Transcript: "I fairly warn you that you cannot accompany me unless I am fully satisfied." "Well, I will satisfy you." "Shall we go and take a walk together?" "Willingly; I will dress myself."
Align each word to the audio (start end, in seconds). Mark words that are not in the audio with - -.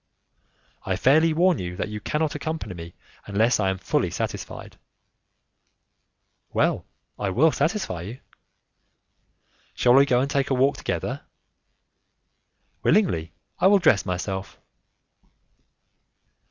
"I 0.83 0.95
fairly 0.95 1.31
warn 1.31 1.59
you 1.59 1.75
that 1.75 1.89
you 1.89 2.01
cannot 2.01 2.33
accompany 2.33 2.73
me 2.73 2.95
unless 3.27 3.59
I 3.59 3.69
am 3.69 3.77
fully 3.77 4.09
satisfied." 4.09 4.79
"Well, 6.51 6.87
I 7.19 7.29
will 7.29 7.51
satisfy 7.51 8.01
you." 8.01 8.19
"Shall 9.75 9.93
we 9.93 10.07
go 10.07 10.19
and 10.19 10.27
take 10.31 10.49
a 10.49 10.55
walk 10.55 10.77
together?" 10.77 11.21
"Willingly; 12.81 13.31
I 13.59 13.67
will 13.67 13.77
dress 13.77 14.03
myself." 14.03 14.57